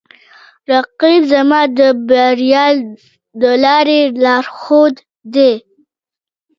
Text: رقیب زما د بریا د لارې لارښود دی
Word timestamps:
رقیب 0.71 1.21
زما 1.31 1.61
د 1.77 1.79
بریا 2.09 2.65
د 3.41 3.43
لارې 3.63 3.99
لارښود 4.23 4.95
دی 5.33 5.53